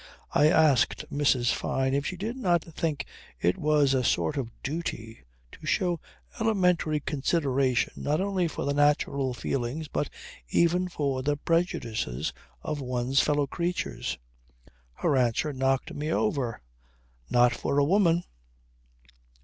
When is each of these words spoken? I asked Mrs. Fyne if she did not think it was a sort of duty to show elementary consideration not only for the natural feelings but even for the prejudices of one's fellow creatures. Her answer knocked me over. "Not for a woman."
I 0.31 0.47
asked 0.49 1.05
Mrs. 1.11 1.53
Fyne 1.53 1.93
if 1.93 2.07
she 2.07 2.17
did 2.17 2.35
not 2.35 2.63
think 2.63 3.05
it 3.39 3.55
was 3.59 3.93
a 3.93 4.03
sort 4.03 4.35
of 4.35 4.49
duty 4.63 5.21
to 5.51 5.67
show 5.67 5.99
elementary 6.39 6.99
consideration 6.99 7.93
not 8.01 8.19
only 8.19 8.47
for 8.47 8.65
the 8.65 8.73
natural 8.73 9.35
feelings 9.35 9.87
but 9.89 10.09
even 10.49 10.87
for 10.89 11.21
the 11.21 11.37
prejudices 11.37 12.33
of 12.63 12.81
one's 12.81 13.19
fellow 13.21 13.45
creatures. 13.45 14.17
Her 14.95 15.15
answer 15.15 15.53
knocked 15.53 15.93
me 15.93 16.11
over. 16.11 16.61
"Not 17.29 17.53
for 17.53 17.77
a 17.77 17.85
woman." 17.85 18.23